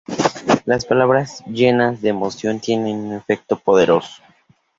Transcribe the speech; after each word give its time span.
Las 0.65 0.85
palabras 0.87 1.43
llenas 1.45 2.01
de 2.01 2.09
emoción 2.09 2.59
tienen 2.59 2.97
un 3.05 3.13
efecto 3.13 3.59
poderoso. 3.59 4.23